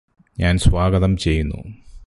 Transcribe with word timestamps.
ഞാന് 0.37 0.57
സ്വാഗതം 0.57 1.17
ചെയ്യുന്നു 1.17 1.59